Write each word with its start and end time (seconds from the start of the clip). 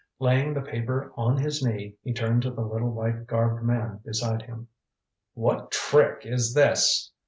Laying 0.17 0.55
the 0.55 0.63
paper 0.63 1.11
on 1.15 1.37
his 1.37 1.61
knee, 1.61 1.95
he 2.01 2.11
turned 2.11 2.41
to 2.41 2.49
the 2.49 2.65
little 2.65 2.89
white 2.89 3.27
garbed 3.27 3.61
man 3.61 3.99
beside 4.03 4.41
him. 4.41 4.67
"What 5.35 5.69
trick 5.69 6.25
is 6.25 6.55
this?" 6.55 7.11